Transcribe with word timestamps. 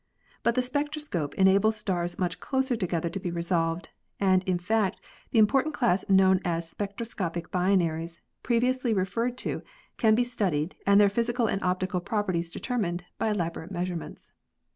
But 0.41 0.55
the 0.55 0.63
spectroscope 0.63 1.35
enables 1.35 1.75
stars 1.77 2.17
much 2.17 2.39
closer 2.39 2.75
together 2.75 3.07
to 3.07 3.19
be 3.19 3.29
resolved, 3.29 3.89
and 4.19 4.41
in 4.45 4.57
fact 4.57 4.99
the 5.29 5.39
impor 5.39 5.61
tant 5.61 5.75
class 5.75 6.09
known 6.09 6.39
as 6.43 6.67
spectroscopic 6.71 7.51
binaries 7.51 8.19
previously 8.41 8.95
re 8.95 9.05
ferred 9.05 9.37
to 9.45 9.61
can 9.97 10.15
be 10.15 10.23
studied 10.23 10.75
and 10.87 10.99
their 10.99 11.07
physical 11.07 11.45
and 11.45 11.61
optical 11.61 11.99
prop 11.99 12.29
erties 12.29 12.51
determined 12.51 13.03
by 13.19 13.29
elaborate 13.29 13.69
measurements. 13.69 14.31